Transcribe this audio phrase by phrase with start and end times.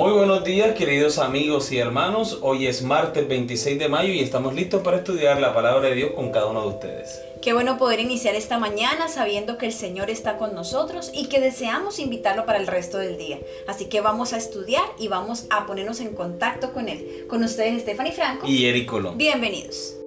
[0.00, 2.38] Muy buenos días queridos amigos y hermanos.
[2.40, 6.12] Hoy es martes 26 de mayo y estamos listos para estudiar la palabra de Dios
[6.12, 7.20] con cada uno de ustedes.
[7.42, 11.38] Qué bueno poder iniciar esta mañana sabiendo que el Señor está con nosotros y que
[11.38, 13.40] deseamos invitarlo para el resto del día.
[13.68, 17.26] Así que vamos a estudiar y vamos a ponernos en contacto con Él.
[17.28, 19.18] Con ustedes Stephanie Franco y Eric Colón.
[19.18, 19.99] Bienvenidos.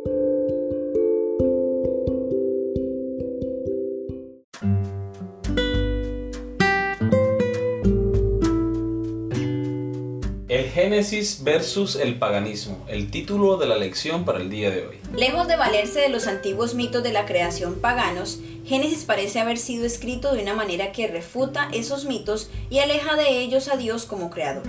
[10.74, 14.96] Génesis versus el paganismo, el título de la lección para el día de hoy.
[15.16, 19.86] Lejos de valerse de los antiguos mitos de la creación paganos, Génesis parece haber sido
[19.86, 24.32] escrito de una manera que refuta esos mitos y aleja de ellos a Dios como
[24.32, 24.64] creador.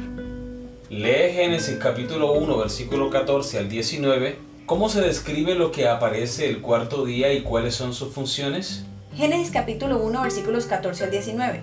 [0.90, 4.36] Lee Génesis capítulo 1 versículo 14 al 19.
[4.66, 8.84] ¿Cómo se describe lo que aparece el cuarto día y cuáles son sus funciones?
[9.16, 11.62] Génesis capítulo 1 versículos 14 al 19.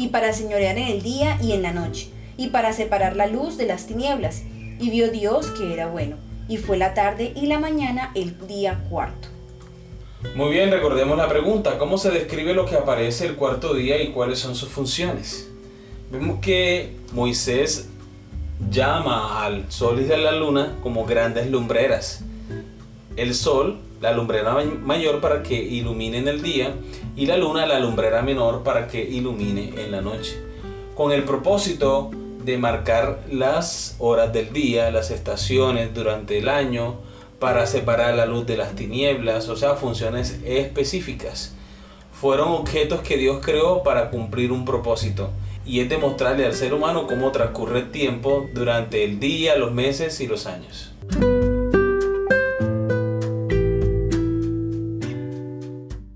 [0.00, 3.58] y para señorear en el día y en la noche, y para separar la luz
[3.58, 4.44] de las tinieblas.
[4.78, 6.16] Y vio Dios que era bueno,
[6.48, 9.28] y fue la tarde y la mañana el día cuarto.
[10.34, 14.10] Muy bien, recordemos la pregunta, ¿cómo se describe lo que aparece el cuarto día y
[14.10, 15.50] cuáles son sus funciones?
[16.10, 17.90] Vemos que Moisés
[18.70, 22.24] llama al sol y a la luna como grandes lumbreras.
[23.20, 26.74] El sol la lumbrera mayor para que ilumine en el día
[27.16, 30.42] y la luna la lumbrera menor para que ilumine en la noche.
[30.94, 32.10] Con el propósito
[32.42, 36.94] de marcar las horas del día, las estaciones durante el año,
[37.38, 41.52] para separar la luz de las tinieblas, o sea, funciones específicas.
[42.18, 45.28] Fueron objetos que Dios creó para cumplir un propósito
[45.66, 50.22] y es demostrarle al ser humano cómo transcurre el tiempo durante el día, los meses
[50.22, 50.89] y los años.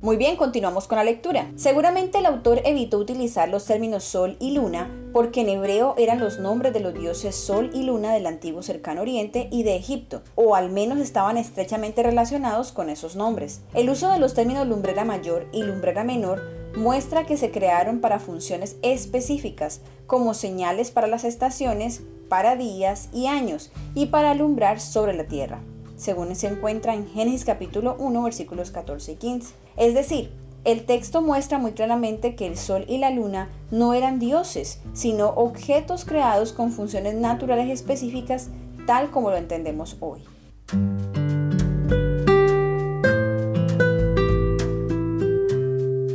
[0.05, 1.51] Muy bien, continuamos con la lectura.
[1.57, 6.39] Seguramente el autor evitó utilizar los términos sol y luna porque en hebreo eran los
[6.39, 10.57] nombres de los dioses sol y luna del antiguo cercano oriente y de Egipto, o
[10.57, 13.63] al menos estaban estrechamente relacionados con esos nombres.
[13.73, 16.43] El uso de los términos lumbrera mayor y lumbrera menor
[16.77, 23.27] muestra que se crearon para funciones específicas, como señales para las estaciones, para días y
[23.27, 25.63] años, y para alumbrar sobre la tierra
[25.97, 29.55] según se encuentra en Génesis capítulo 1 versículos 14 y 15.
[29.77, 30.31] Es decir,
[30.65, 35.31] el texto muestra muy claramente que el sol y la luna no eran dioses, sino
[35.31, 38.51] objetos creados con funciones naturales específicas
[38.87, 40.23] tal como lo entendemos hoy.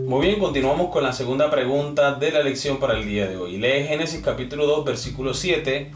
[0.08, 3.58] Muy bien, continuamos con la segunda pregunta de la lección para el día de hoy.
[3.58, 5.92] Lee Génesis capítulo 2 versículo 7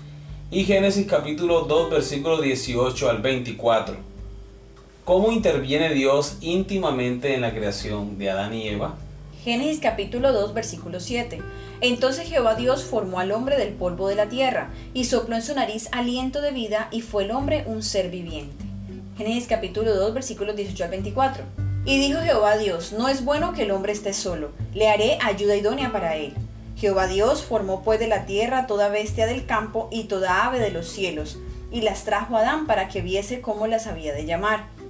[0.52, 4.12] y Génesis capítulo 2 versículo 18 al 24.
[5.06, 8.96] ¿Cómo interviene Dios íntimamente en la creación de Adán y Eva?
[9.44, 11.41] Génesis capítulo 2 versículo 7.
[11.81, 15.53] Entonces Jehová Dios formó al hombre del polvo de la tierra y sopló en su
[15.56, 18.64] nariz aliento de vida y fue el hombre un ser viviente.
[19.18, 21.44] Génesis capítulo 2 versículos 18 al 24.
[21.85, 25.58] Y dijo Jehová Dios, no es bueno que el hombre esté solo, le haré ayuda
[25.58, 26.34] idónea para él.
[26.78, 30.72] Jehová Dios formó pues de la tierra toda bestia del campo y toda ave de
[30.72, 31.40] los cielos,
[31.74, 34.72] y las trajo a Adán para que viese cómo las había de llamar.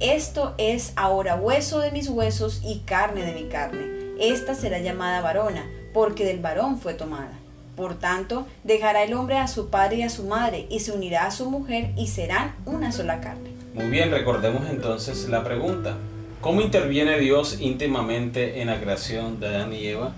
[0.00, 3.84] esto es ahora hueso de mis huesos y carne de mi carne.
[4.20, 7.38] Esta será llamada varona, porque del varón fue tomada.
[7.76, 11.26] Por tanto, dejará el hombre a su padre y a su madre, y se unirá
[11.26, 13.50] a su mujer, y serán una sola carne.
[13.74, 15.96] Muy bien, recordemos entonces la pregunta.
[16.40, 20.12] ¿Cómo interviene Dios íntimamente en la creación de Adán y Eva?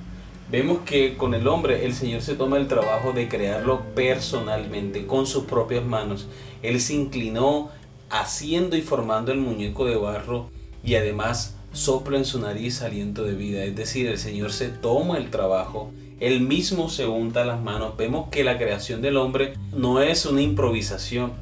[0.50, 5.26] vemos que con el hombre el Señor se toma el trabajo de crearlo personalmente, con
[5.26, 6.26] sus propias manos.
[6.62, 7.70] Él se inclinó
[8.10, 10.50] haciendo y formando el muñeco de barro
[10.84, 13.64] y además sopla en su nariz aliento de vida.
[13.64, 15.90] Es decir, el Señor se toma el trabajo,
[16.20, 17.96] él mismo se unta las manos.
[17.96, 21.32] Vemos que la creación del hombre no es una improvisación.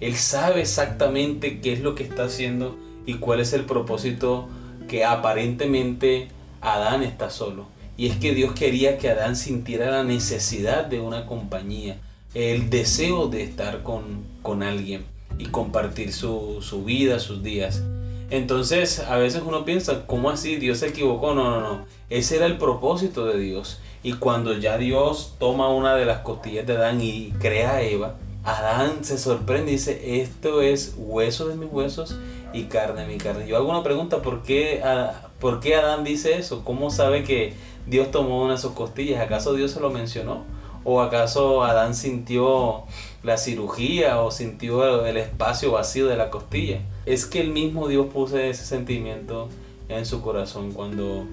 [0.00, 2.76] Él sabe exactamente qué es lo que está haciendo
[3.06, 4.48] y cuál es el propósito
[4.88, 6.28] que aparentemente
[6.60, 7.66] Adán está solo.
[7.96, 11.98] Y es que Dios quería que Adán sintiera la necesidad de una compañía,
[12.34, 17.82] el deseo de estar con, con alguien y compartir su, su vida, sus días.
[18.30, 20.56] Entonces, a veces uno piensa, ¿cómo así?
[20.56, 21.34] Dios se equivocó.
[21.34, 21.86] No, no, no.
[22.10, 23.80] Ese era el propósito de Dios.
[24.02, 28.16] Y cuando ya Dios toma una de las costillas de Adán y crea a Eva,
[28.44, 32.16] Adán se sorprende y dice, esto es hueso de mis huesos
[32.52, 33.46] y carne de mi carne.
[33.46, 34.82] Yo hago una pregunta, ¿por qué,
[35.40, 36.62] ¿por qué Adán dice eso?
[36.64, 37.54] ¿Cómo sabe que
[37.86, 39.22] Dios tomó una de sus costillas?
[39.22, 40.44] ¿Acaso Dios se lo mencionó?
[40.86, 42.84] ¿O acaso Adán sintió
[43.22, 46.80] la cirugía o sintió el espacio vacío de la costilla?
[47.06, 49.48] Es que el mismo Dios puso ese sentimiento
[49.88, 50.72] en su corazón.
[50.72, 51.26] Cuando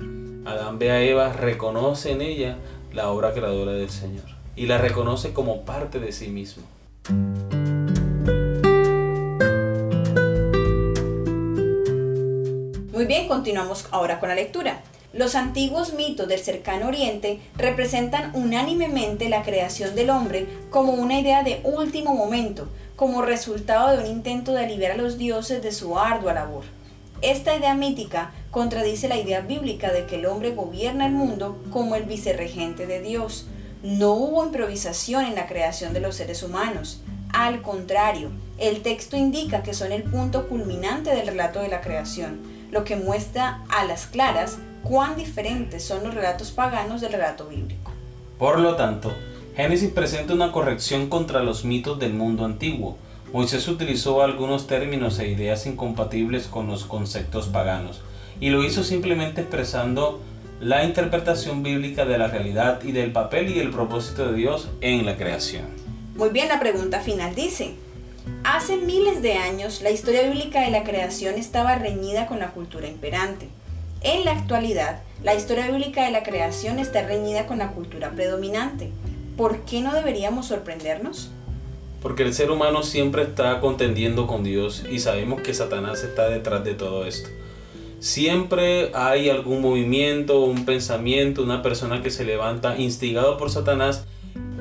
[0.45, 2.57] Adán ve a Eva, reconoce en ella
[2.93, 4.23] la obra creadora del Señor
[4.55, 6.63] y la reconoce como parte de sí mismo.
[12.93, 14.81] Muy bien, continuamos ahora con la lectura.
[15.13, 21.43] Los antiguos mitos del cercano oriente representan unánimemente la creación del hombre como una idea
[21.43, 25.99] de último momento, como resultado de un intento de aliviar a los dioses de su
[25.99, 26.63] ardua labor.
[27.21, 31.95] Esta idea mítica contradice la idea bíblica de que el hombre gobierna el mundo como
[31.95, 33.47] el vicerregente de Dios.
[33.83, 37.01] No hubo improvisación en la creación de los seres humanos.
[37.33, 42.39] Al contrario, el texto indica que son el punto culminante del relato de la creación,
[42.71, 47.91] lo que muestra a las claras cuán diferentes son los relatos paganos del relato bíblico.
[48.37, 49.13] Por lo tanto,
[49.55, 52.97] Génesis presenta una corrección contra los mitos del mundo antiguo.
[53.33, 58.01] Moisés utilizó algunos términos e ideas incompatibles con los conceptos paganos,
[58.39, 60.21] y lo hizo simplemente expresando
[60.59, 65.05] la interpretación bíblica de la realidad y del papel y el propósito de Dios en
[65.05, 65.65] la creación.
[66.15, 67.75] Muy bien, la pregunta final dice,
[68.43, 72.87] hace miles de años la historia bíblica de la creación estaba reñida con la cultura
[72.87, 73.49] imperante.
[74.03, 78.89] En la actualidad, la historia bíblica de la creación está reñida con la cultura predominante.
[79.37, 81.29] ¿Por qué no deberíamos sorprendernos?
[82.01, 86.63] Porque el ser humano siempre está contendiendo con Dios y sabemos que Satanás está detrás
[86.63, 87.29] de todo esto.
[87.99, 94.05] Siempre hay algún movimiento, un pensamiento, una persona que se levanta instigado por Satanás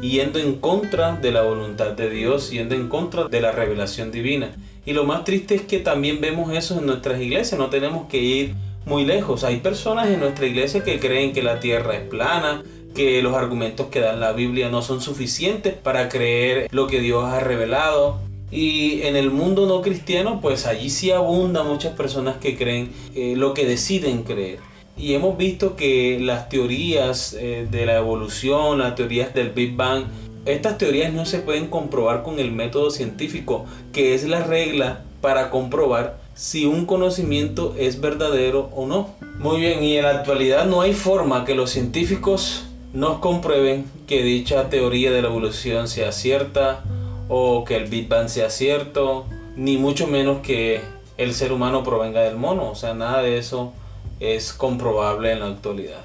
[0.02, 4.50] yendo en contra de la voluntad de Dios, yendo en contra de la revelación divina.
[4.84, 8.18] Y lo más triste es que también vemos eso en nuestras iglesias, no tenemos que
[8.18, 8.54] ir
[8.84, 9.44] muy lejos.
[9.44, 12.62] Hay personas en nuestra iglesia que creen que la tierra es plana,
[12.94, 17.24] que los argumentos que da la Biblia no son suficientes para creer lo que Dios
[17.24, 18.18] ha revelado.
[18.50, 23.34] Y en el mundo no cristiano, pues allí sí abundan muchas personas que creen eh,
[23.36, 24.58] lo que deciden creer.
[24.96, 30.04] Y hemos visto que las teorías eh, de la evolución, las teorías del Big Bang,
[30.46, 35.50] estas teorías no se pueden comprobar con el método científico, que es la regla para
[35.50, 39.10] comprobar si un conocimiento es verdadero o no.
[39.38, 42.64] Muy bien, y en la actualidad no hay forma que los científicos
[42.94, 46.82] nos comprueben que dicha teoría de la evolución sea cierta
[47.28, 50.80] o que el Big Bang sea cierto, ni mucho menos que
[51.18, 52.70] el ser humano provenga del mono.
[52.70, 53.74] O sea, nada de eso
[54.18, 56.00] es comprobable en la actualidad.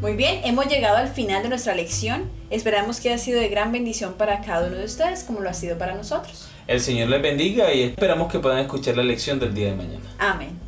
[0.00, 2.30] Muy bien, hemos llegado al final de nuestra lección.
[2.48, 5.54] Esperamos que haya sido de gran bendición para cada uno de ustedes como lo ha
[5.54, 6.48] sido para nosotros.
[6.66, 10.04] El Señor les bendiga y esperamos que puedan escuchar la lección del día de mañana.
[10.18, 10.65] Amén.